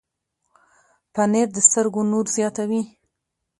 پنېر 1.13 1.47
د 1.53 1.57
سترګو 1.67 2.01
نور 2.11 2.25
زیاتوي. 2.35 2.81